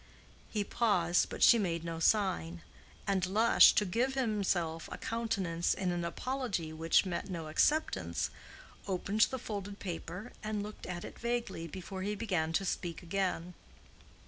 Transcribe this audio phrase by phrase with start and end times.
[0.49, 2.63] He paused, but she made no sign,
[3.05, 8.31] and Lush, to give himself a countenance in an apology which met no acceptance,
[8.87, 13.53] opened the folded paper, and looked at it vaguely before he began to speak again.